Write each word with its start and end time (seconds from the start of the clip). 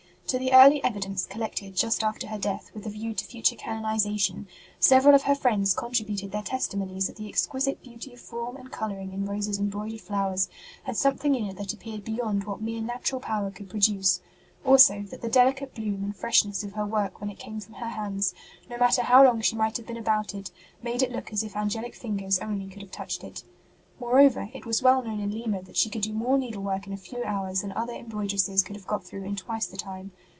To 0.27 0.39
the 0.39 0.53
early 0.53 0.79
evi 0.79 1.01
dence 1.01 1.25
collected 1.25 1.75
just 1.75 2.05
after 2.05 2.27
her 2.27 2.37
death, 2.37 2.71
with 2.73 2.85
a 2.87 2.89
view 2.89 3.13
to 3.13 3.25
future 3.25 3.57
canonization, 3.57 4.47
several 4.79 5.13
of 5.13 5.23
her 5.23 5.35
friends 5.35 5.73
contributed 5.73 6.31
their 6.31 6.41
testimonies 6.41 7.07
that 7.07 7.17
the 7.17 7.27
exquisite 7.27 7.83
beauty 7.83 8.13
of 8.13 8.21
form 8.21 8.55
and 8.55 8.71
colouring 8.71 9.11
in 9.11 9.25
Rose 9.25 9.49
s 9.49 9.59
em 9.59 9.67
broidered 9.69 9.99
flowers 9.99 10.47
had 10.83 10.95
something 10.95 11.35
in 11.35 11.47
it 11.47 11.57
that 11.57 11.73
appeared 11.73 12.05
beyond 12.05 12.45
what 12.45 12.61
mere 12.61 12.79
natural 12.81 13.19
power 13.19 13.51
could 13.51 13.69
produce; 13.69 14.21
also, 14.63 15.01
that 15.01 15.21
the 15.21 15.27
delicate 15.27 15.75
bloom 15.75 16.01
and 16.01 16.15
fresh 16.15 16.45
ness 16.45 16.63
of 16.63 16.73
her 16.75 16.85
work 16.85 17.19
when 17.19 17.29
it 17.29 17.37
came 17.37 17.59
from 17.59 17.73
her 17.73 17.89
hands, 17.89 18.29
76 18.29 18.29
ST. 18.29 18.39
ROSE 18.39 18.53
OF 18.53 18.61
LIMA 18.61 18.77
no 18.77 18.85
matter 18.85 19.01
how 19.01 19.23
long 19.33 19.41
she 19.41 19.57
might 19.57 19.75
have 19.75 19.85
been 19.87 19.97
about 19.97 20.33
it, 20.33 20.49
made 20.81 21.01
it 21.03 21.11
look 21.11 21.33
as 21.33 21.43
if 21.43 21.57
angelic 21.57 21.93
fingers 21.93 22.39
only 22.39 22.67
could 22.69 22.81
have 22.81 22.91
touched 22.91 23.25
it. 23.25 23.43
Moreover, 23.99 24.49
it 24.51 24.65
was 24.65 24.81
well 24.81 25.03
known 25.03 25.19
in 25.19 25.29
Lima 25.29 25.61
that 25.61 25.77
she 25.77 25.87
could 25.87 26.01
do 26.01 26.11
more 26.11 26.35
needlework 26.35 26.87
in 26.87 26.93
a 26.93 26.97
few 26.97 27.23
hours 27.23 27.61
than 27.61 27.71
other 27.73 27.93
embroidresses 27.93 28.63
could 28.65 28.75
have 28.75 28.87
got 28.87 29.03
through 29.05 29.23
in 29.25 29.35
twice 29.35 29.67
the 29.67 29.77
time. 29.77 30.09